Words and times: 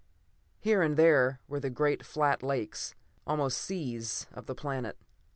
Here 0.57 0.81
and 0.81 0.97
there 0.97 1.41
were 1.47 1.59
the 1.59 1.69
great 1.69 2.03
flat 2.03 2.41
lakes, 2.41 2.95
almost 3.27 3.59
seas, 3.59 4.25
of 4.33 4.47
the 4.47 4.55
planet. 4.55 4.97